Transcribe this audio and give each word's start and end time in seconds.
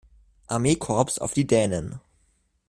Armeekorps 0.47 1.19
auf 1.19 1.35
die 1.35 1.45
Dänen. 1.45 1.99